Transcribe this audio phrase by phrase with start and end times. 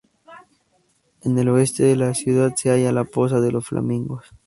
[1.21, 4.25] En el oeste de la ciudad se halla la Poza de los Flamingos.